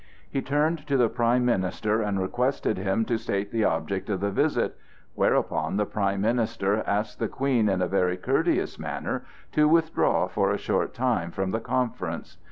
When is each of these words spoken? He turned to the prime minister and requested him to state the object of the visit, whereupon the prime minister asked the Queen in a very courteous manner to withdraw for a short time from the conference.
He 0.27 0.41
turned 0.41 0.87
to 0.87 0.97
the 0.97 1.09
prime 1.09 1.45
minister 1.45 2.01
and 2.01 2.19
requested 2.19 2.79
him 2.79 3.05
to 3.05 3.19
state 3.19 3.51
the 3.51 3.65
object 3.65 4.09
of 4.09 4.19
the 4.19 4.31
visit, 4.31 4.75
whereupon 5.13 5.77
the 5.77 5.85
prime 5.85 6.21
minister 6.21 6.81
asked 6.87 7.19
the 7.19 7.27
Queen 7.27 7.69
in 7.69 7.83
a 7.83 7.87
very 7.87 8.17
courteous 8.17 8.79
manner 8.79 9.25
to 9.51 9.67
withdraw 9.67 10.27
for 10.27 10.49
a 10.51 10.57
short 10.57 10.95
time 10.95 11.29
from 11.29 11.51
the 11.51 11.59
conference. 11.59 12.37